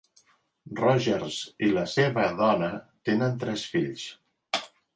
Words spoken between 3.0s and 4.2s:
tenen tres fills.